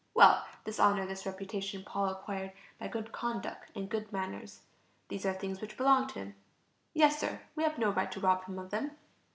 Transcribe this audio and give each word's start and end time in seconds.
Well, 0.15 0.47
this 0.63 0.79
honor, 0.79 1.05
this 1.05 1.27
reputation, 1.27 1.83
Paul 1.83 2.09
acquired 2.09 2.53
by 2.79 2.87
good 2.87 3.11
conduct 3.11 3.69
and 3.75 3.87
good 3.87 4.11
manners. 4.11 4.61
These 5.09 5.27
are 5.27 5.33
things 5.35 5.61
which 5.61 5.77
belong 5.77 6.07
to 6.07 6.13
him. 6.19 6.35
Yes, 6.95 7.19
Sir; 7.19 7.41
we 7.55 7.61
have 7.61 7.77
no 7.77 7.91
right 7.91 8.11
to 8.13 8.19
rob 8.19 8.45
him 8.45 8.57
of 8.57 8.71
them. 8.71 8.97